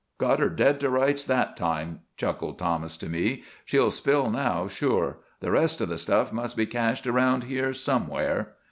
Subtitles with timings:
[0.17, 3.43] "Got her dead to rights that time," chuckled Thomas to me.
[3.65, 5.17] "She'll spill now sure.
[5.41, 8.53] The rest of the stuff must be cached around here somewhere."